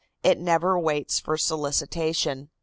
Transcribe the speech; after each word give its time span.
It 0.23 0.39
never 0.39 0.79
waits 0.79 1.19
for 1.19 1.37
solicitation. 1.37 2.49